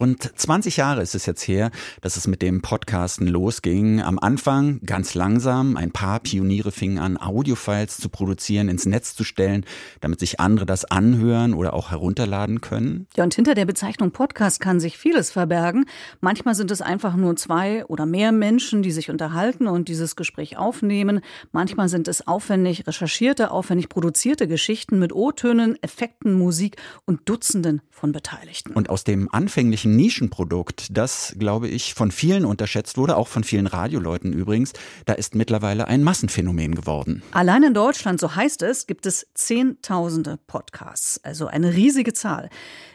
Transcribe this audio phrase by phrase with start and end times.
[0.00, 4.00] Rund 20 Jahre ist es jetzt her, dass es mit dem Podcasten losging.
[4.00, 5.76] Am Anfang ganz langsam.
[5.76, 9.66] Ein paar Pioniere fingen an, Audiofiles zu produzieren, ins Netz zu stellen,
[10.00, 13.08] damit sich andere das anhören oder auch herunterladen können.
[13.16, 15.86] Ja, und hinter der Bezeichnung Podcast kann sich vieles verbergen.
[16.20, 20.56] Manchmal sind es einfach nur zwei oder mehr Menschen, die sich unterhalten und dieses Gespräch
[20.56, 21.22] aufnehmen.
[21.50, 28.12] Manchmal sind es aufwendig recherchierte, aufwendig produzierte Geschichten mit O-Tönen, Effekten, Musik und Dutzenden von
[28.12, 28.74] Beteiligten.
[28.74, 33.66] Und aus dem anfänglichen Nischenprodukt, das, glaube ich, von vielen unterschätzt wurde, auch von vielen
[33.66, 34.72] Radioleuten übrigens,
[35.06, 37.22] da ist mittlerweile ein Massenphänomen geworden.
[37.32, 42.50] Allein in Deutschland, so heißt es, gibt es Zehntausende Podcasts, also eine riesige Zahl.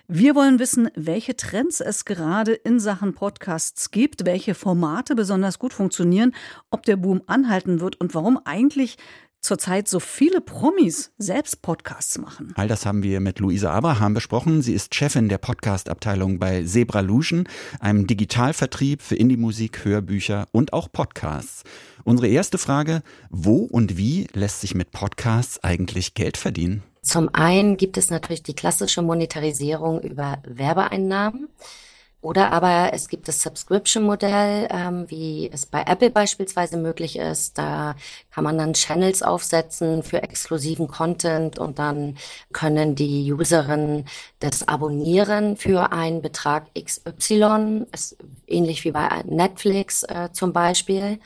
[0.07, 5.73] Wir wollen wissen, welche Trends es gerade in Sachen Podcasts gibt, welche Formate besonders gut
[5.73, 6.33] funktionieren,
[6.71, 8.97] ob der Boom anhalten wird und warum eigentlich
[9.43, 12.53] zurzeit so viele Promis selbst Podcasts machen.
[12.55, 14.61] All das haben wir mit Luisa Abraham besprochen.
[14.61, 17.47] Sie ist Chefin der Podcast-Abteilung bei Zebralution,
[17.79, 21.63] einem Digitalvertrieb für Indie-Musik, Hörbücher und auch Podcasts.
[22.05, 26.83] Unsere erste Frage, wo und wie lässt sich mit Podcasts eigentlich Geld verdienen?
[27.01, 31.49] Zum einen gibt es natürlich die klassische Monetarisierung über Werbeeinnahmen.
[32.23, 37.57] Oder aber es gibt das Subscription-Modell, ähm, wie es bei Apple beispielsweise möglich ist.
[37.57, 37.95] Da
[38.31, 42.17] kann man dann Channels aufsetzen für exklusiven Content und dann
[42.53, 44.05] können die Userinnen
[44.39, 48.15] das abonnieren für einen Betrag XY, ist
[48.47, 51.19] ähnlich wie bei Netflix äh, zum Beispiel.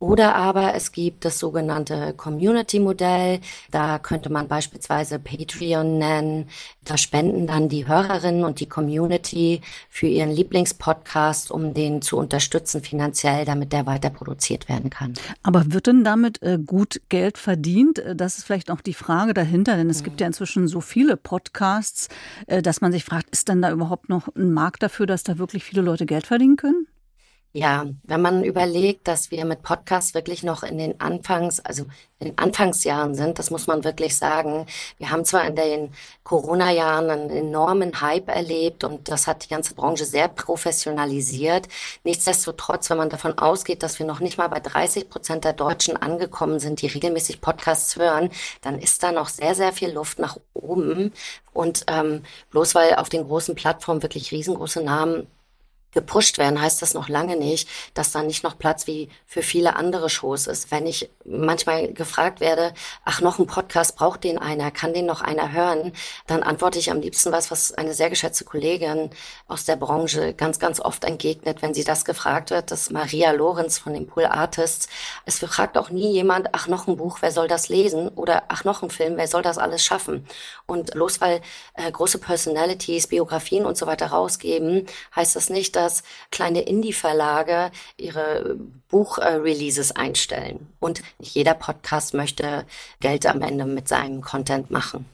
[0.00, 3.40] Oder aber es gibt das sogenannte Community-Modell.
[3.70, 6.48] Da könnte man beispielsweise Patreon nennen.
[6.86, 12.80] Da spenden dann die Hörerinnen und die Community für ihren Lieblingspodcast, um den zu unterstützen
[12.80, 15.12] finanziell, damit der weiter produziert werden kann.
[15.42, 17.98] Aber wird denn damit äh, gut Geld verdient?
[17.98, 20.04] Äh, das ist vielleicht auch die Frage dahinter, denn es mhm.
[20.04, 22.08] gibt ja inzwischen so viele Podcasts,
[22.46, 25.36] äh, dass man sich fragt, ist denn da überhaupt noch ein Markt dafür, dass da
[25.36, 26.86] wirklich viele Leute Geld verdienen können?
[27.52, 31.82] Ja, wenn man überlegt, dass wir mit Podcasts wirklich noch in den Anfangs, also
[32.20, 34.66] in den Anfangsjahren sind, das muss man wirklich sagen.
[34.98, 35.92] Wir haben zwar in den
[36.22, 41.66] Corona-Jahren einen enormen Hype erlebt und das hat die ganze Branche sehr professionalisiert.
[42.04, 45.96] Nichtsdestotrotz, wenn man davon ausgeht, dass wir noch nicht mal bei 30 Prozent der Deutschen
[45.96, 48.30] angekommen sind, die regelmäßig Podcasts hören,
[48.60, 51.12] dann ist da noch sehr, sehr viel Luft nach oben.
[51.52, 55.26] Und ähm, bloß weil auf den großen Plattformen wirklich riesengroße Namen
[55.92, 59.76] gepusht werden, heißt das noch lange nicht, dass da nicht noch Platz wie für viele
[59.76, 60.70] andere Shows ist.
[60.70, 62.72] Wenn ich manchmal gefragt werde,
[63.04, 65.92] ach, noch ein Podcast, braucht den einer, kann den noch einer hören,
[66.26, 69.10] dann antworte ich am liebsten was, was eine sehr geschätzte Kollegin
[69.48, 73.32] aus der Branche ganz, ganz oft entgegnet, wenn sie das gefragt wird, das ist Maria
[73.32, 74.88] Lorenz von den Pool Artists.
[75.26, 78.08] Es fragt auch nie jemand, ach, noch ein Buch, wer soll das lesen?
[78.08, 80.26] Oder ach, noch ein Film, wer soll das alles schaffen?
[80.66, 81.40] Und bloß weil
[81.74, 88.56] äh, große Personalities, Biografien und so weiter rausgeben, heißt das nicht, dass kleine Indie-Verlage ihre
[88.88, 90.68] Buchreleases einstellen.
[90.78, 92.66] Und nicht jeder Podcast möchte
[93.00, 95.06] Geld am Ende mit seinem Content machen.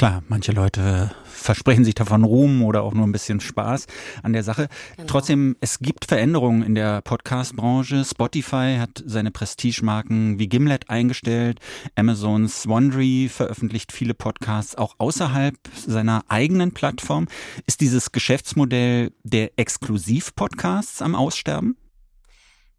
[0.00, 3.86] Klar, manche Leute versprechen sich davon Ruhm oder auch nur ein bisschen Spaß
[4.22, 4.68] an der Sache.
[4.96, 5.06] Genau.
[5.06, 8.06] Trotzdem, es gibt Veränderungen in der Podcast-Branche.
[8.06, 11.60] Spotify hat seine Prestigemarken wie Gimlet eingestellt.
[11.96, 15.54] Amazons Wondery veröffentlicht viele Podcasts auch außerhalb
[15.86, 17.28] seiner eigenen Plattform.
[17.66, 21.76] Ist dieses Geschäftsmodell der Exklusiv-Podcasts am Aussterben?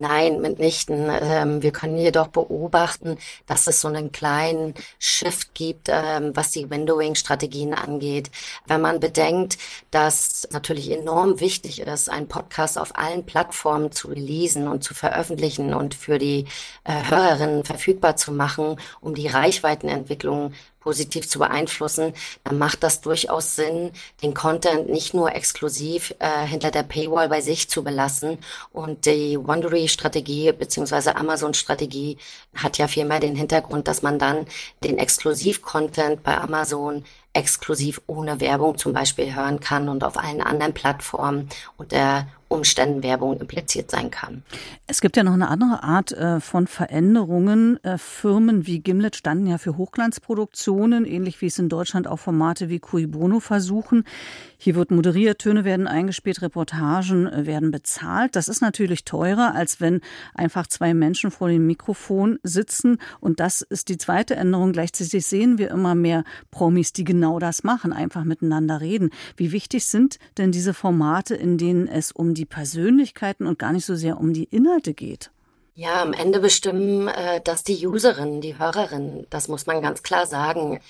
[0.02, 1.12] Nein, mitnichten.
[1.12, 6.72] Ähm, wir können jedoch beobachten, dass es so einen kleinen Shift gibt, ähm, was die
[6.72, 8.32] Windowing-Strategien angeht.
[8.66, 9.60] Wenn man bedenkt,
[9.92, 15.76] dass natürlich enorm wichtig ist, einen Podcast auf allen Plattformen zu releasen und zu veröffentlichen
[15.76, 16.46] und für die
[16.84, 23.56] äh, Hörerinnen verfügbar zu machen, um die Reichweitenentwicklung positiv zu beeinflussen, dann macht das durchaus
[23.56, 28.40] Sinn, den Content nicht nur exklusiv äh, hinter der Paywall bei sich zu belassen.
[28.74, 32.18] Und die Wondery-Strategie beziehungsweise Amazon-Strategie
[32.56, 34.46] hat ja vielmehr den Hintergrund, dass man dann
[34.84, 40.74] den Exklusiv-Content bei Amazon exklusiv ohne Werbung zum Beispiel hören kann und auf allen anderen
[40.74, 44.44] Plattformen unter Umständen Werbung impliziert sein kann.
[44.86, 47.82] Es gibt ja noch eine andere Art äh, von Veränderungen.
[47.84, 52.70] Äh, Firmen wie Gimlet standen ja für Hochglanzproduktionen, ähnlich wie es in Deutschland auch Formate
[52.70, 54.04] wie Cui Bono versuchen.
[54.58, 58.36] Hier wird moderiert, Töne werden eingespielt, Reportagen äh, werden bezahlt.
[58.36, 60.02] Das ist natürlich teurer, als wenn
[60.36, 62.98] einfach zwei Menschen vor dem Mikrofon sitzen.
[63.20, 64.72] Und das ist die zweite Änderung.
[64.74, 69.10] Gleichzeitig sehen wir immer mehr Promis, die genau das machen, einfach miteinander reden.
[69.38, 73.72] Wie wichtig sind denn diese Formate, in denen es um die die Persönlichkeiten und gar
[73.72, 75.30] nicht so sehr um die Inhalte geht.
[75.76, 79.28] Ja, am Ende bestimmen äh, das die Userinnen, die Hörerinnen.
[79.30, 80.82] Das muss man ganz klar sagen.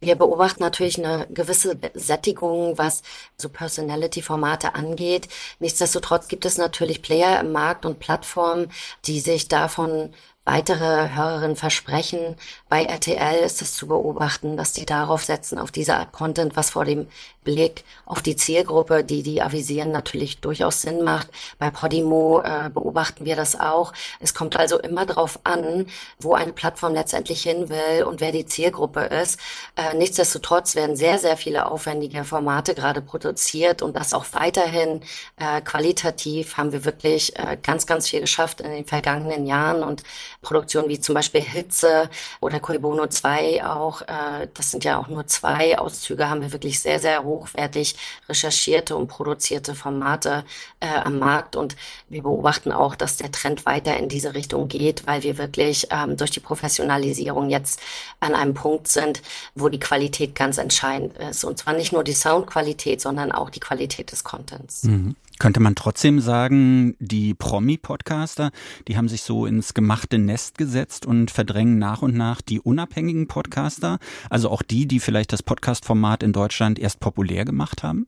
[0.00, 3.02] Wir beobachten natürlich eine gewisse Sättigung, was
[3.36, 5.28] so Personality-Formate angeht.
[5.60, 8.70] Nichtsdestotrotz gibt es natürlich Player im Markt und Plattformen,
[9.06, 10.12] die sich davon
[10.44, 12.36] weitere Hörerinnen versprechen.
[12.68, 16.70] Bei RTL ist es zu beobachten, dass die darauf setzen, auf diese Art Content, was
[16.70, 17.06] vor dem
[17.44, 21.28] Blick auf die Zielgruppe, die die avisieren, natürlich durchaus Sinn macht.
[21.58, 23.92] Bei Podimo äh, beobachten wir das auch.
[24.20, 25.86] Es kommt also immer darauf an,
[26.18, 29.38] wo eine Plattform letztendlich hin will und wer die Zielgruppe ist.
[29.76, 35.02] Äh, nichtsdestotrotz werden sehr, sehr viele aufwendige Formate gerade produziert und das auch weiterhin
[35.36, 40.02] äh, qualitativ haben wir wirklich äh, ganz, ganz viel geschafft in den vergangenen Jahren und
[40.44, 42.08] Produktionen wie zum Beispiel Hitze
[42.40, 46.80] oder Koibono 2 auch, äh, das sind ja auch nur zwei Auszüge, haben wir wirklich
[46.80, 47.96] sehr, sehr hochwertig
[48.28, 50.44] recherchierte und produzierte Formate
[50.80, 51.76] äh, am Markt und
[52.08, 56.16] wir beobachten auch, dass der Trend weiter in diese Richtung geht, weil wir wirklich ähm,
[56.16, 57.80] durch die Professionalisierung jetzt
[58.20, 59.22] an einem Punkt sind,
[59.54, 61.44] wo die Qualität ganz entscheidend ist.
[61.44, 64.84] Und zwar nicht nur die Soundqualität, sondern auch die Qualität des Contents.
[64.84, 65.16] Mhm.
[65.38, 68.50] Könnte man trotzdem sagen, die Promi-Podcaster,
[68.86, 73.26] die haben sich so ins gemachte Nest gesetzt und verdrängen nach und nach die unabhängigen
[73.26, 73.98] Podcaster,
[74.30, 78.06] also auch die, die vielleicht das Podcast-Format in Deutschland erst populär gemacht haben?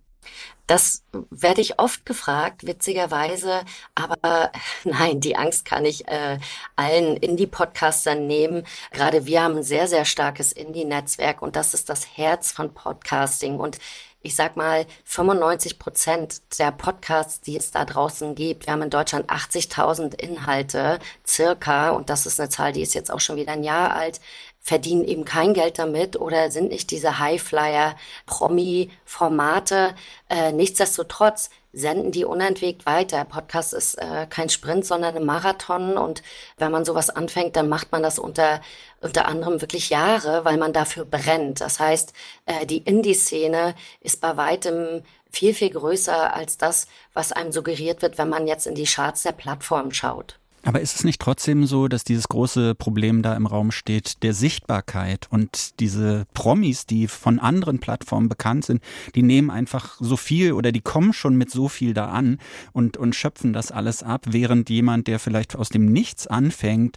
[0.66, 3.62] Das werde ich oft gefragt, witzigerweise.
[3.94, 4.50] Aber
[4.84, 6.38] nein, die Angst kann ich äh,
[6.74, 8.64] allen Indie-Podcastern nehmen.
[8.90, 13.58] Gerade wir haben ein sehr, sehr starkes Indie-Netzwerk und das ist das Herz von Podcasting.
[13.58, 13.78] Und
[14.26, 18.90] ich sag mal, 95 Prozent der Podcasts, die es da draußen gibt, wir haben in
[18.90, 23.52] Deutschland 80.000 Inhalte circa, und das ist eine Zahl, die ist jetzt auch schon wieder
[23.52, 24.20] ein Jahr alt,
[24.60, 29.94] verdienen eben kein Geld damit oder sind nicht diese Highflyer-Promi-Formate.
[30.28, 33.24] Äh, nichtsdestotrotz senden die unentwegt weiter.
[33.24, 35.98] Podcast ist äh, kein Sprint, sondern ein Marathon.
[35.98, 36.22] Und
[36.56, 38.62] wenn man sowas anfängt, dann macht man das unter,
[39.02, 41.60] unter anderem wirklich Jahre, weil man dafür brennt.
[41.60, 42.14] Das heißt,
[42.46, 48.16] äh, die Indie-Szene ist bei weitem viel, viel größer als das, was einem suggeriert wird,
[48.16, 50.38] wenn man jetzt in die Charts der Plattform schaut.
[50.66, 54.34] Aber ist es nicht trotzdem so, dass dieses große Problem da im Raum steht, der
[54.34, 58.82] Sichtbarkeit und diese Promis, die von anderen Plattformen bekannt sind,
[59.14, 62.38] die nehmen einfach so viel oder die kommen schon mit so viel da an
[62.72, 66.96] und, und schöpfen das alles ab, während jemand, der vielleicht aus dem Nichts anfängt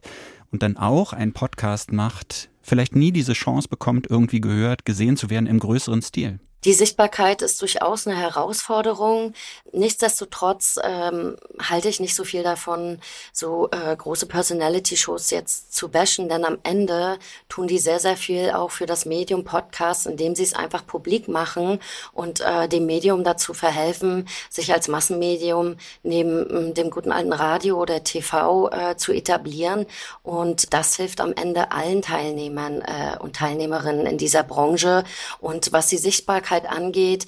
[0.51, 5.30] und dann auch einen Podcast macht, vielleicht nie diese Chance bekommt, irgendwie gehört, gesehen zu
[5.30, 6.39] werden im größeren Stil.
[6.65, 9.33] Die Sichtbarkeit ist durchaus eine Herausforderung.
[9.71, 13.00] Nichtsdestotrotz ähm, halte ich nicht so viel davon,
[13.31, 17.17] so äh, große Personality-Shows jetzt zu bashen, denn am Ende
[17.47, 21.29] tun die sehr, sehr viel auch für das Medium Podcast, indem sie es einfach publik
[21.29, 21.79] machen
[22.11, 27.79] und äh, dem Medium dazu verhelfen, sich als Massenmedium neben äh, dem guten alten Radio
[27.79, 29.85] oder TV äh, zu etablieren.
[30.23, 35.05] Und das hilft am Ende allen Teilnehmern äh, und Teilnehmerinnen in dieser Branche.
[35.39, 37.25] Und was die Sichtbarkeit Sichtbarkeit angeht,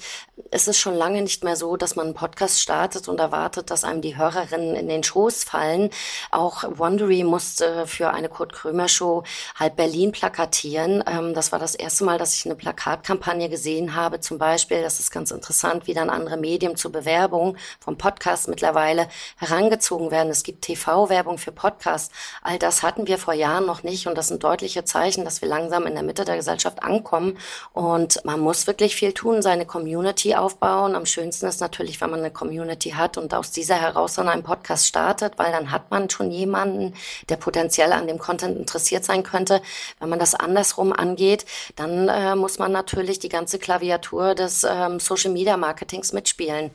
[0.50, 3.84] ist es schon lange nicht mehr so, dass man einen Podcast startet und erwartet, dass
[3.84, 5.90] einem die Hörerinnen in den Schoß fallen.
[6.30, 9.24] Auch Wondery musste für eine Kurt Krömer Show
[9.58, 11.02] halb Berlin plakatieren.
[11.06, 14.20] Ähm, das war das erste Mal, dass ich eine Plakatkampagne gesehen habe.
[14.20, 19.08] Zum Beispiel, das ist ganz interessant, wie dann andere Medien zur Bewerbung vom Podcast mittlerweile
[19.36, 20.30] herangezogen werden.
[20.30, 22.12] Es gibt TV-Werbung für Podcasts.
[22.42, 25.48] All das hatten wir vor Jahren noch nicht und das sind deutliche Zeichen, dass wir
[25.48, 27.38] langsam in der Mitte der Gesellschaft ankommen
[27.72, 30.94] und man muss wirklich viel tun, seine Community aufbauen.
[30.94, 34.42] Am schönsten ist natürlich, wenn man eine Community hat und aus dieser heraus dann einen
[34.42, 36.94] Podcast startet, weil dann hat man schon jemanden,
[37.28, 39.62] der potenziell an dem Content interessiert sein könnte.
[40.00, 41.44] Wenn man das andersrum angeht,
[41.76, 46.70] dann äh, muss man natürlich die ganze Klaviatur des ähm, Social Media Marketings mitspielen.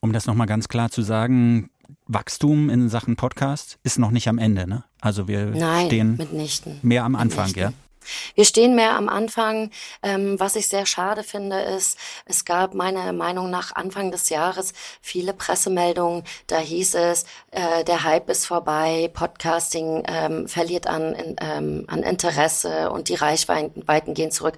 [0.00, 1.70] Um das nochmal ganz klar zu sagen,
[2.06, 4.84] Wachstum in Sachen Podcast ist noch nicht am Ende, ne?
[5.00, 6.78] Also wir Nein, stehen mitnichten.
[6.82, 7.72] mehr am Anfang, mitnichten.
[7.72, 7.85] ja?
[8.34, 9.70] Wir stehen mehr am Anfang.
[10.02, 14.72] Ähm, was ich sehr schade finde, ist, es gab meiner Meinung nach Anfang des Jahres
[15.00, 16.24] viele Pressemeldungen.
[16.46, 22.02] Da hieß es, äh, der Hype ist vorbei, Podcasting ähm, verliert an, in, ähm, an
[22.02, 24.54] Interesse und die Reichweiten gehen zurück.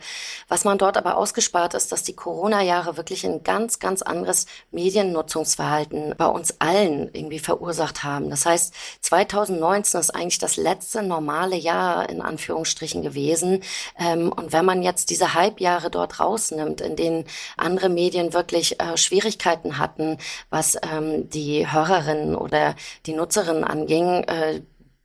[0.49, 6.14] Was man dort aber ausgespart ist, dass die Corona-Jahre wirklich ein ganz, ganz anderes Mediennutzungsverhalten
[6.17, 8.31] bei uns allen irgendwie verursacht haben.
[8.31, 13.62] Das heißt, 2019 ist eigentlich das letzte normale Jahr in Anführungsstrichen gewesen gewesen.
[13.99, 17.25] Ähm, und wenn man jetzt diese Halbjahre dort rausnimmt, in denen
[17.57, 20.18] andere Medien wirklich äh, Schwierigkeiten hatten,
[20.50, 22.75] was ähm, die Hörerinnen oder
[23.07, 24.62] die Nutzerinnen anging, äh,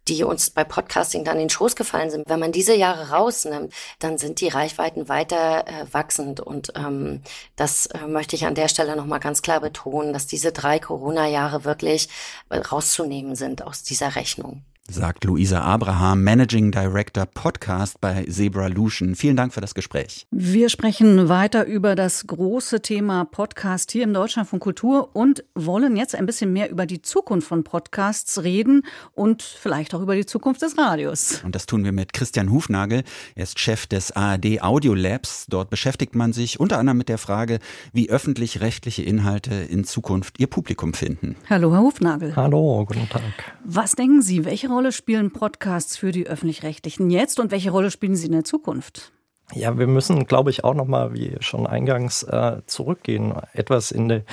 [0.09, 2.27] die uns bei Podcasting dann in den Schoß gefallen sind.
[2.27, 6.41] Wenn man diese Jahre rausnimmt, dann sind die Reichweiten weiter äh, wachsend.
[6.41, 7.21] Und ähm,
[7.55, 11.63] das äh, möchte ich an der Stelle nochmal ganz klar betonen, dass diese drei Corona-Jahre
[11.63, 12.09] wirklich
[12.49, 14.65] äh, rauszunehmen sind aus dieser Rechnung.
[14.89, 19.15] Sagt Luisa Abraham, Managing Director Podcast bei Zebra Lution.
[19.15, 20.27] Vielen Dank für das Gespräch.
[20.29, 25.95] Wir sprechen weiter über das große Thema Podcast hier im Deutschland von Kultur und wollen
[25.95, 30.25] jetzt ein bisschen mehr über die Zukunft von Podcasts reden und vielleicht auch über die
[30.25, 31.41] Zukunft des Radios.
[31.45, 33.03] Und das tun wir mit Christian Hufnagel.
[33.35, 35.45] Er ist Chef des ARD Audio Labs.
[35.47, 37.59] Dort beschäftigt man sich unter anderem mit der Frage,
[37.93, 41.37] wie öffentlich-rechtliche Inhalte in Zukunft ihr Publikum finden.
[41.49, 42.35] Hallo, Herr Hufnagel.
[42.35, 43.21] Hallo, guten Tag.
[43.63, 48.15] Was denken Sie, welche Rolle spielen Podcasts für die öffentlich-rechtlichen jetzt und welche Rolle spielen
[48.15, 49.11] sie in der Zukunft?
[49.53, 53.33] Ja, wir müssen, glaube ich, auch nochmal, wie schon eingangs, äh, zurückgehen.
[53.53, 54.23] Etwas in der,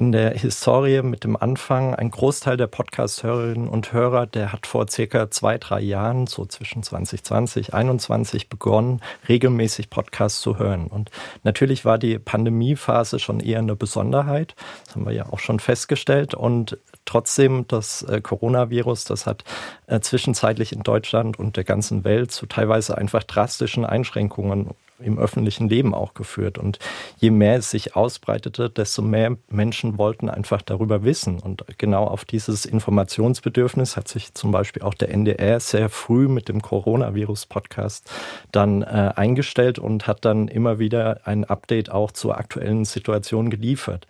[0.00, 1.94] in der Historie mit dem Anfang.
[1.94, 6.84] Ein Großteil der Podcast-Hörerinnen und Hörer, der hat vor circa zwei, drei Jahren, so zwischen
[6.84, 10.86] 2020, 2021 begonnen, regelmäßig Podcasts zu hören.
[10.86, 11.10] Und
[11.42, 14.54] natürlich war die Pandemiephase schon eher eine Besonderheit.
[14.86, 16.32] Das haben wir ja auch schon festgestellt.
[16.32, 19.42] Und trotzdem, das äh, Coronavirus, das hat
[19.88, 25.68] äh, zwischenzeitlich in Deutschland und der ganzen Welt zu teilweise einfach drastischen Einschränkungen im öffentlichen
[25.68, 26.58] Leben auch geführt.
[26.58, 26.78] Und
[27.18, 31.38] je mehr es sich ausbreitete, desto mehr Menschen wollten einfach darüber wissen.
[31.38, 36.48] Und genau auf dieses Informationsbedürfnis hat sich zum Beispiel auch der NDR sehr früh mit
[36.48, 38.10] dem Coronavirus-Podcast
[38.52, 44.06] dann äh, eingestellt und hat dann immer wieder ein Update auch zur aktuellen Situation geliefert.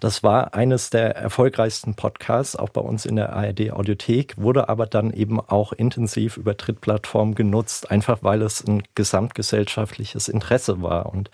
[0.00, 4.86] Das war eines der erfolgreichsten Podcasts, auch bei uns in der ARD Audiothek, wurde aber
[4.86, 11.12] dann eben auch intensiv über Trittplattformen genutzt, einfach weil es ein gesamtgesellschaftliches Interesse war.
[11.12, 11.30] Und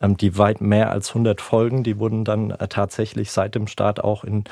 [0.00, 4.02] ähm, die weit mehr als 100 Folgen, die wurden dann äh, tatsächlich seit dem Start
[4.02, 4.44] auch in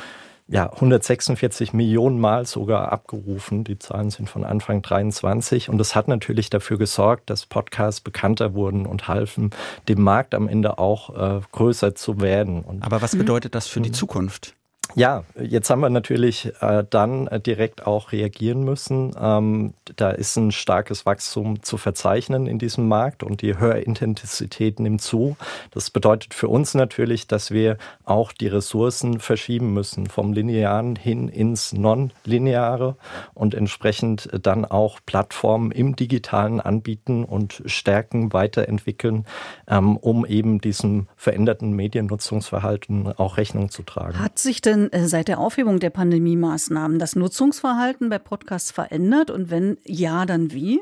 [0.48, 3.64] ja, 146 Millionen Mal sogar abgerufen.
[3.64, 5.68] Die Zahlen sind von Anfang 23.
[5.68, 9.50] Und das hat natürlich dafür gesorgt, dass Podcasts bekannter wurden und halfen,
[9.88, 12.62] dem Markt am Ende auch äh, größer zu werden.
[12.62, 13.94] Und Aber was bedeutet das für die mhm.
[13.94, 14.55] Zukunft?
[14.94, 19.14] Ja, jetzt haben wir natürlich äh, dann äh, direkt auch reagieren müssen.
[19.20, 25.02] Ähm, da ist ein starkes Wachstum zu verzeichnen in diesem Markt und die Hörintensität nimmt
[25.02, 25.36] zu.
[25.70, 31.28] Das bedeutet für uns natürlich, dass wir auch die Ressourcen verschieben müssen vom Linearen hin
[31.28, 32.96] ins Non-Lineare
[33.34, 39.26] und entsprechend dann auch Plattformen im Digitalen anbieten und stärken, weiterentwickeln,
[39.68, 44.18] ähm, um eben diesem veränderten Mediennutzungsverhalten auch Rechnung zu tragen.
[44.18, 49.30] Hat sich denn äh, seit der Aufhebung der Pandemie-Maßnahmen das Nutzungsverhalten bei Podcasts verändert?
[49.30, 50.80] Und wenn ja, dann wie?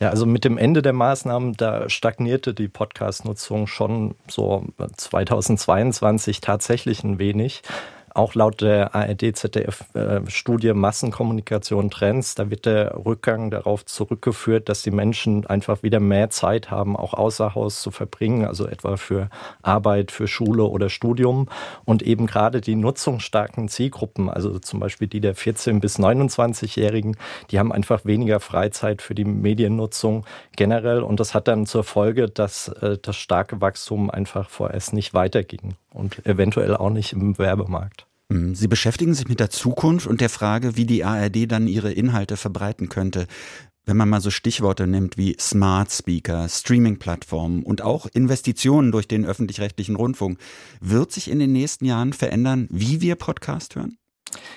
[0.00, 4.66] Ja, also mit dem Ende der Maßnahmen, da stagnierte die Podcast-Nutzung schon so
[4.96, 7.62] 2022 tatsächlich ein wenig.
[8.16, 15.44] Auch laut der ARD-ZDF-Studie Massenkommunikation Trends, da wird der Rückgang darauf zurückgeführt, dass die Menschen
[15.46, 19.30] einfach wieder mehr Zeit haben, auch außer Haus zu verbringen, also etwa für
[19.62, 21.48] Arbeit, für Schule oder Studium.
[21.84, 27.16] Und eben gerade die nutzungsstarken Zielgruppen, also zum Beispiel die der 14- bis 29-Jährigen,
[27.50, 31.02] die haben einfach weniger Freizeit für die Mediennutzung generell.
[31.02, 35.74] Und das hat dann zur Folge, dass äh, das starke Wachstum einfach vorerst nicht weiterging
[35.92, 38.03] und eventuell auch nicht im Werbemarkt.
[38.32, 41.92] Hm, Sie beschäftigen sich mit der Zukunft und der Frage, wie die ARD dann ihre
[41.92, 43.26] Inhalte verbreiten könnte.
[43.86, 49.26] Wenn man mal so Stichworte nimmt wie Smart Speaker, Streaming-Plattformen und auch Investitionen durch den
[49.26, 50.38] öffentlich-rechtlichen Rundfunk,
[50.80, 53.98] wird sich in den nächsten Jahren verändern, wie wir Podcast hören?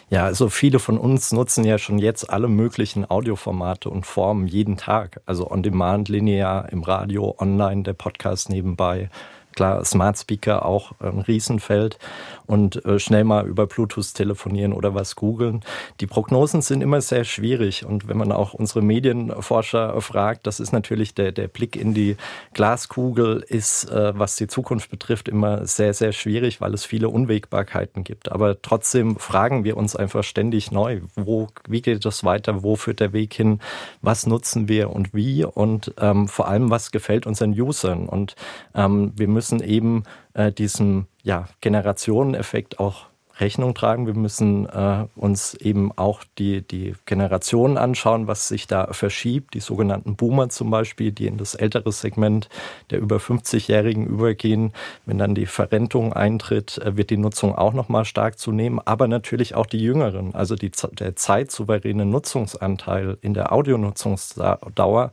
[0.10, 4.78] Ja, also viele von uns nutzen ja schon jetzt alle möglichen Audioformate und Formen jeden
[4.78, 5.22] Tag.
[5.26, 9.10] Also on demand, linear, im Radio, online, der Podcast nebenbei
[9.58, 11.98] klar, Smart Speaker auch ein Riesenfeld
[12.46, 15.62] und äh, schnell mal über Bluetooth telefonieren oder was googeln.
[16.00, 20.74] Die Prognosen sind immer sehr schwierig und wenn man auch unsere Medienforscher fragt, das ist
[20.74, 22.18] natürlich der, der Blick in die
[22.54, 28.04] Glaskugel ist, äh, was die Zukunft betrifft, immer sehr, sehr schwierig, weil es viele Unwägbarkeiten
[28.04, 28.32] gibt.
[28.32, 33.00] Aber trotzdem fragen wir uns einfach ständig neu, wo, wie geht das weiter, wo führt
[33.00, 33.60] der Weg hin,
[34.04, 38.08] was nutzen wir und wie und ähm, vor allem, was gefällt unseren Usern.
[38.08, 38.36] Und
[38.76, 43.08] ähm, wir müssen müssen eben äh, diesem ja, Generationeneffekt auch
[43.40, 44.08] Rechnung tragen.
[44.08, 49.54] Wir müssen äh, uns eben auch die, die Generationen anschauen, was sich da verschiebt.
[49.54, 52.50] Die sogenannten Boomer zum Beispiel, die in das ältere Segment
[52.90, 54.74] der über 50-Jährigen übergehen.
[55.06, 58.80] Wenn dann die Verrentung eintritt, äh, wird die Nutzung auch nochmal stark zunehmen.
[58.84, 60.34] Aber natürlich auch die Jüngeren.
[60.34, 65.12] Also die, der zeitsouveräne Nutzungsanteil in der Audionutzungsdauer,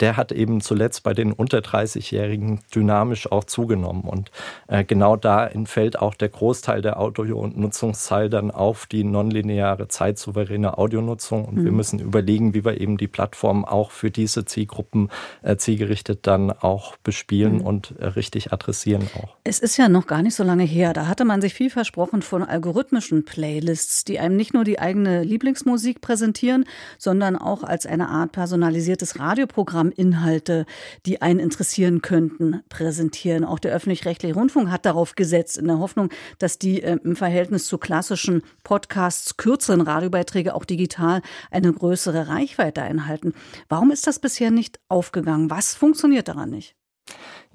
[0.00, 4.02] der hat eben zuletzt bei den unter 30-Jährigen dynamisch auch zugenommen.
[4.02, 4.30] Und
[4.68, 9.88] äh, genau da entfällt auch der Großteil der Audio- und Nutzungszahl dann auf die nonlineare,
[9.88, 11.44] zeitsouveräne Audionutzung.
[11.44, 11.64] Und mhm.
[11.64, 15.10] wir müssen überlegen, wie wir eben die Plattform auch für diese Zielgruppen
[15.42, 17.66] äh, zielgerichtet dann auch bespielen mhm.
[17.66, 19.36] und äh, richtig adressieren auch.
[19.44, 20.92] Es ist ja noch gar nicht so lange her.
[20.92, 25.22] Da hatte man sich viel versprochen von algorithmischen Playlists, die einem nicht nur die eigene
[25.24, 26.64] Lieblingsmusik präsentieren,
[26.98, 30.66] sondern auch als eine Art personalisiertes Radioprogramm Inhalte,
[31.04, 33.44] die einen interessieren könnten, präsentieren.
[33.44, 37.55] Auch der öffentlich-rechtliche Rundfunk hat darauf gesetzt, in der Hoffnung, dass die äh, im Verhältnis
[37.64, 43.32] zu klassischen Podcasts kürzeren Radiobeiträge auch digital eine größere Reichweite einhalten.
[43.68, 45.50] Warum ist das bisher nicht aufgegangen?
[45.50, 46.76] Was funktioniert daran nicht?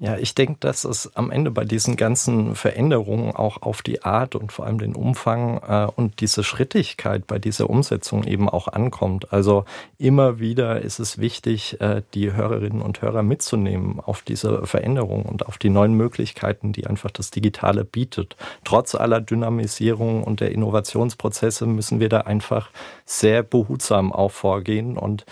[0.02, 4.34] Ja, ich denke, dass es am Ende bei diesen ganzen Veränderungen auch auf die Art
[4.34, 9.32] und vor allem den Umfang äh, und diese Schrittigkeit bei dieser Umsetzung eben auch ankommt.
[9.32, 9.64] Also
[9.98, 15.46] immer wieder ist es wichtig, äh, die Hörerinnen und Hörer mitzunehmen auf diese Veränderung und
[15.46, 18.34] auf die neuen Möglichkeiten, die einfach das Digitale bietet.
[18.64, 22.70] Trotz aller Dynamisierung und der Innovationsprozesse müssen wir da einfach
[23.04, 25.24] sehr behutsam auch vorgehen und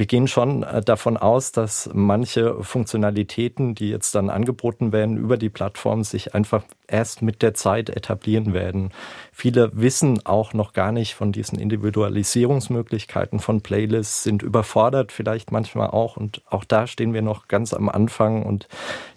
[0.00, 5.36] wir gehen schon äh, davon aus, dass manche Funktionalitäten, die jetzt dann angeboten werden über
[5.36, 8.92] die Plattform, sich einfach erst mit der Zeit etablieren werden.
[9.30, 15.90] Viele wissen auch noch gar nicht von diesen Individualisierungsmöglichkeiten von Playlists, sind überfordert vielleicht manchmal
[15.90, 18.68] auch und auch da stehen wir noch ganz am Anfang und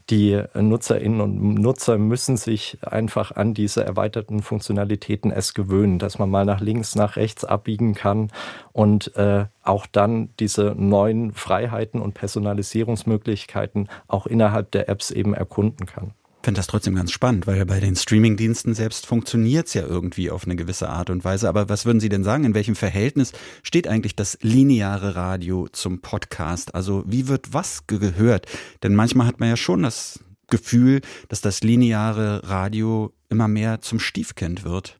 [0.09, 6.29] die Nutzerinnen und Nutzer müssen sich einfach an diese erweiterten Funktionalitäten erst gewöhnen, dass man
[6.29, 8.31] mal nach links, nach rechts abbiegen kann
[8.73, 15.85] und äh, auch dann diese neuen Freiheiten und Personalisierungsmöglichkeiten auch innerhalb der Apps eben erkunden
[15.85, 20.29] kann finde das trotzdem ganz spannend, weil bei den Streamingdiensten selbst funktioniert es ja irgendwie
[20.29, 21.47] auf eine gewisse Art und Weise.
[21.47, 22.43] Aber was würden Sie denn sagen?
[22.43, 23.31] In welchem Verhältnis
[23.63, 26.75] steht eigentlich das lineare Radio zum Podcast?
[26.75, 28.47] Also wie wird was gehört?
[28.83, 30.19] Denn manchmal hat man ja schon das
[30.49, 34.99] Gefühl, dass das lineare Radio immer mehr zum Stiefkind wird.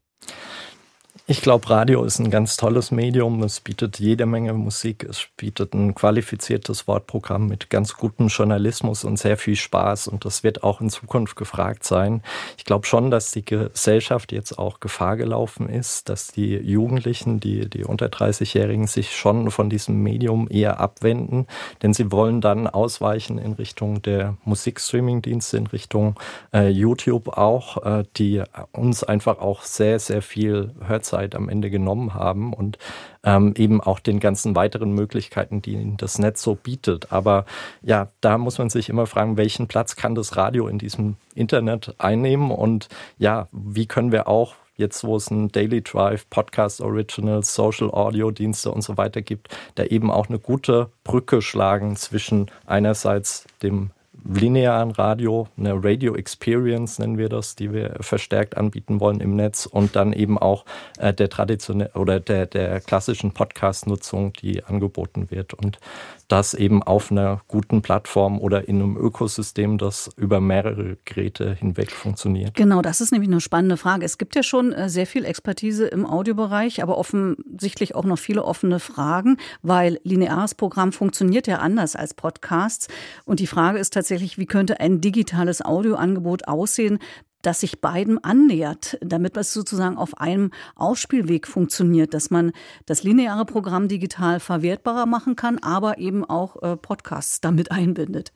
[1.25, 3.41] Ich glaube, Radio ist ein ganz tolles Medium.
[3.43, 5.05] Es bietet jede Menge Musik.
[5.09, 10.09] Es bietet ein qualifiziertes Wortprogramm mit ganz gutem Journalismus und sehr viel Spaß.
[10.09, 12.21] Und das wird auch in Zukunft gefragt sein.
[12.57, 17.69] Ich glaube schon, dass die Gesellschaft jetzt auch Gefahr gelaufen ist, dass die Jugendlichen, die,
[17.69, 21.47] die unter 30-Jährigen sich schon von diesem Medium eher abwenden.
[21.81, 26.19] Denn sie wollen dann ausweichen in Richtung der Musikstreaming-Dienste, in Richtung
[26.53, 31.69] äh, YouTube auch, äh, die uns einfach auch sehr, sehr viel Hörzeit Zeit am Ende
[31.69, 32.77] genommen haben und
[33.23, 37.11] ähm, eben auch den ganzen weiteren Möglichkeiten, die das Netz so bietet.
[37.11, 37.45] Aber
[37.83, 41.95] ja, da muss man sich immer fragen, welchen Platz kann das Radio in diesem Internet
[41.99, 47.53] einnehmen und ja, wie können wir auch jetzt wo es ein Daily Drive, Podcast Originals,
[47.53, 52.49] Social Audio Dienste und so weiter gibt, da eben auch eine gute Brücke schlagen zwischen
[52.65, 53.91] einerseits dem
[54.25, 59.65] linearen Radio, eine Radio Experience nennen wir das, die wir verstärkt anbieten wollen im Netz
[59.65, 60.65] und dann eben auch
[60.97, 65.53] äh, der traditionellen oder der, der klassischen Podcast-Nutzung, die angeboten wird.
[65.53, 65.79] Und
[66.27, 71.91] das eben auf einer guten Plattform oder in einem Ökosystem, das über mehrere Geräte hinweg
[71.91, 72.55] funktioniert.
[72.55, 74.05] Genau, das ist nämlich eine spannende Frage.
[74.05, 78.45] Es gibt ja schon äh, sehr viel Expertise im Audiobereich, aber offensichtlich auch noch viele
[78.45, 82.87] offene Fragen, weil lineares Programm funktioniert ja anders als Podcasts.
[83.25, 86.99] Und die Frage ist tatsächlich, wie könnte ein digitales Audioangebot aussehen,
[87.43, 92.53] das sich beiden annähert, damit es sozusagen auf einem Ausspielweg funktioniert, dass man
[92.85, 98.31] das lineare Programm digital verwertbarer machen kann, aber eben auch äh, Podcasts damit einbindet.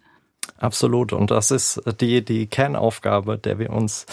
[0.58, 1.14] Absolut.
[1.14, 4.06] Und das ist die, die Kernaufgabe, der wir uns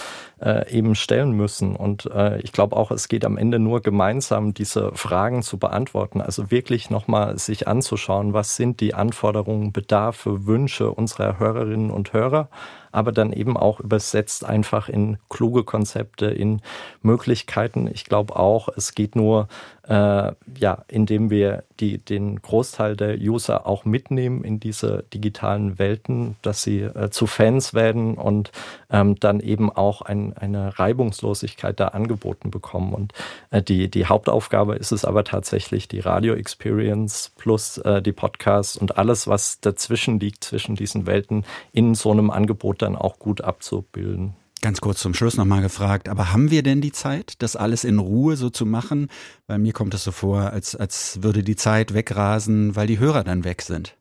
[0.45, 1.75] äh, eben stellen müssen.
[1.75, 6.21] Und äh, ich glaube auch, es geht am Ende nur gemeinsam, diese Fragen zu beantworten.
[6.21, 12.49] Also wirklich nochmal sich anzuschauen, was sind die Anforderungen, Bedarfe, Wünsche unserer Hörerinnen und Hörer
[12.95, 16.61] aber dann eben auch übersetzt einfach in kluge Konzepte, in
[17.03, 17.89] Möglichkeiten.
[17.93, 19.49] Ich glaube auch, es geht nur,
[19.89, 26.37] äh, ja, indem wir die, den Großteil der User auch mitnehmen in diese digitalen Welten,
[26.43, 28.53] dass sie äh, zu Fans werden und
[28.91, 32.95] ähm, dann eben auch ein, eine Reibungslosigkeit da angeboten bekommen.
[32.95, 33.13] Und
[33.51, 38.99] äh, die, die Hauptaufgabe ist es aber tatsächlich die Radio-Experience plus äh, die Podcasts und
[38.99, 44.35] alles, was dazwischen liegt, zwischen diesen Welten in so einem Angebot dann auch gut abzubilden.
[44.65, 47.99] Ganz kurz zum Schluss nochmal gefragt, aber haben wir denn die Zeit, das alles in
[47.99, 49.09] Ruhe so zu machen?
[49.47, 53.25] Weil mir kommt es so vor, als, als würde die Zeit wegrasen, weil die Hörer
[53.25, 53.95] dann weg sind.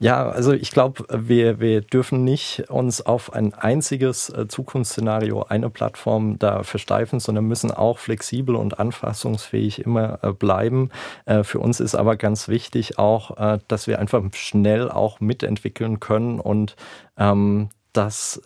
[0.00, 5.70] Ja, also ich glaube, wir, wir dürfen nicht uns auf ein einziges äh, Zukunftsszenario, eine
[5.70, 10.90] Plattform da versteifen, sondern müssen auch flexibel und anfassungsfähig immer äh, bleiben.
[11.24, 16.40] Äh, für uns ist aber ganz wichtig auch, dass wir einfach schnell auch mitentwickeln können
[16.40, 16.76] und
[17.16, 18.40] ähm, das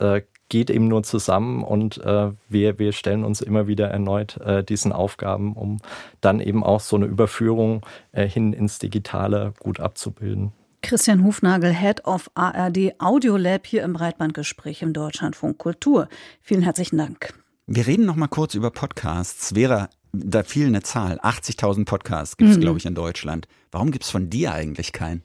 [0.48, 4.92] geht eben nur zusammen und äh, wir, wir stellen uns immer wieder erneut äh, diesen
[4.92, 5.78] Aufgaben, um
[6.20, 10.52] dann eben auch so eine Überführung äh, hin ins Digitale gut abzubilden.
[10.82, 16.08] Christian Hufnagel, Head of ARD Audio Lab hier im Breitbandgespräch im Deutschlandfunk Kultur.
[16.40, 17.32] Vielen herzlichen Dank.
[17.66, 19.52] Wir reden noch mal kurz über Podcasts.
[19.54, 21.18] Vera, da fiel eine Zahl.
[21.20, 22.62] 80.000 Podcasts gibt es, mhm.
[22.62, 23.46] glaube ich, in Deutschland.
[23.70, 25.22] Warum gibt es von dir eigentlich keinen?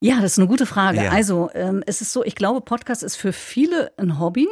[0.00, 1.04] Ja, das ist eine gute Frage.
[1.04, 1.10] Ja.
[1.10, 4.46] Also ähm, es ist so, ich glaube, Podcast ist für viele ein Hobby.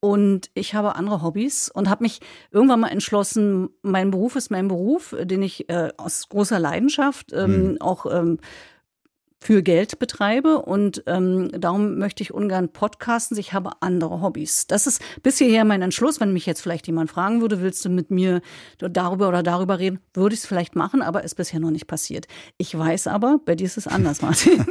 [0.00, 4.68] Und ich habe andere Hobbys und habe mich irgendwann mal entschlossen, mein Beruf ist mein
[4.68, 7.80] Beruf, den ich äh, aus großer Leidenschaft ähm, mhm.
[7.80, 8.38] auch ähm,
[9.44, 13.36] für Geld betreibe und ähm, darum möchte ich ungern podcasten.
[13.36, 14.66] Ich habe andere Hobbys.
[14.66, 16.18] Das ist bis hierher mein Entschluss.
[16.18, 18.40] Wenn mich jetzt vielleicht jemand fragen würde, willst du mit mir
[18.78, 22.26] darüber oder darüber reden, würde ich es vielleicht machen, aber ist bisher noch nicht passiert.
[22.56, 24.64] Ich weiß aber, bei dir ist es anders, Martin.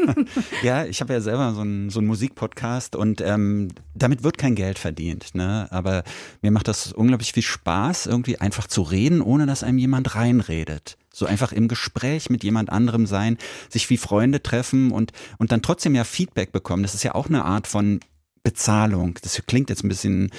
[0.64, 4.80] ja, ich habe ja selber so einen, so Musikpodcast und ähm, damit wird kein Geld
[4.80, 5.36] verdient.
[5.36, 5.68] Ne?
[5.70, 6.04] Aber
[6.42, 10.98] mir macht das unglaublich viel Spaß, irgendwie einfach zu reden, ohne dass einem jemand reinredet.
[11.16, 13.38] So einfach im Gespräch mit jemand anderem sein,
[13.70, 16.84] sich wie Freunde treffen und, und dann trotzdem ja Feedback bekommen.
[16.84, 18.00] Das ist ja auch eine Art von
[18.44, 19.18] Bezahlung.
[19.22, 20.32] Das klingt jetzt ein bisschen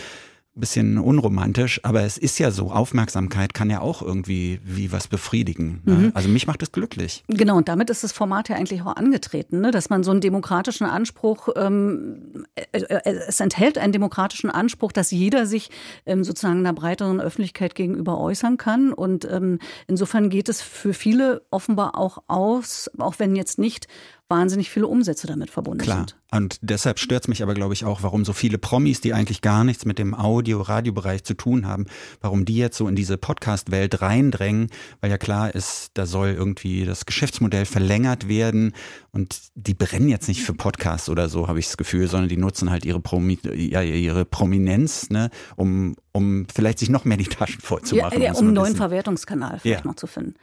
[0.55, 5.83] bisschen unromantisch, aber es ist ja so, Aufmerksamkeit kann ja auch irgendwie wie was befriedigen.
[5.85, 5.95] Ne?
[5.95, 6.13] Mhm.
[6.15, 7.25] Also mich macht es glücklich.
[7.29, 9.73] Genau, und damit ist das Format ja eigentlich auch angetreten, ne?
[9.73, 15.11] dass man so einen demokratischen Anspruch, ähm, äh, äh, es enthält einen demokratischen Anspruch, dass
[15.11, 15.71] jeder sich
[16.07, 18.93] ähm, sozusagen einer breiteren Öffentlichkeit gegenüber äußern kann.
[18.93, 23.89] Und ähm, insofern geht es für viele offenbar auch aus, auch wenn jetzt nicht
[24.35, 25.99] wahnsinnig viele Umsätze damit verbunden Klar.
[25.99, 26.17] sind.
[26.33, 29.43] Und deshalb stört es mich aber, glaube ich, auch, warum so viele Promis, die eigentlich
[29.43, 31.87] gar nichts mit dem Audio-Radiobereich zu tun haben,
[32.21, 34.71] warum die jetzt so in diese Podcast-Welt reindrängen,
[35.01, 38.73] weil ja klar ist, da soll irgendwie das Geschäftsmodell verlängert werden
[39.13, 42.37] und die brennen jetzt nicht für Podcasts oder so, habe ich das Gefühl, sondern die
[42.37, 47.25] nutzen halt ihre, Promi ja, ihre Prominenz, ne, um, um vielleicht sich noch mehr die
[47.25, 48.21] Taschen vollzumachen.
[48.21, 49.89] Ja, ja um einen neuen Verwertungskanal vielleicht ja.
[49.89, 50.35] noch zu finden.